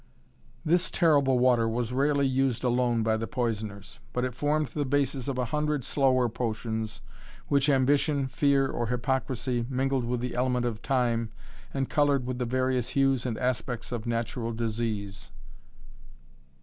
This 0.65 0.89
terrible 0.89 1.37
water 1.37 1.69
was 1.69 1.93
rarely 1.93 2.25
used 2.25 2.63
alone 2.63 3.03
by 3.03 3.17
the 3.17 3.27
poisoners, 3.27 3.99
but 4.13 4.25
it 4.25 4.33
formed 4.33 4.69
the 4.69 4.83
basis 4.83 5.27
of 5.27 5.37
a 5.37 5.45
hundred 5.53 5.83
slower 5.83 6.27
potions 6.27 7.01
which 7.49 7.69
ambition, 7.69 8.25
fear 8.27 8.65
or 8.67 8.87
hypocrisy, 8.87 9.63
mingled 9.69 10.05
with 10.05 10.19
the 10.19 10.33
element 10.33 10.65
of 10.65 10.81
time, 10.81 11.29
and 11.71 11.87
colored 11.87 12.25
with 12.25 12.39
the 12.39 12.45
various 12.47 12.89
hues 12.97 13.27
and 13.27 13.37
aspects 13.37 13.91
of 13.91 14.07
natural 14.07 14.51
disease. 14.53 15.29